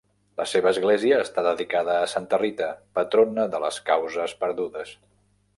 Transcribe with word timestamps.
La 0.39 0.45
seva 0.51 0.69
església 0.71 1.19
està 1.25 1.43
dedicada 1.49 1.99
a 2.05 2.09
Santa 2.15 2.41
Rita, 2.45 2.71
patrona 3.01 3.47
de 3.55 3.63
les 3.67 3.81
causes 3.91 4.37
perdudes. 4.45 4.99